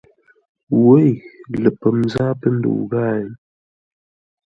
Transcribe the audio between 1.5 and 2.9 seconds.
Ləpəm zâa pə́ ndə́u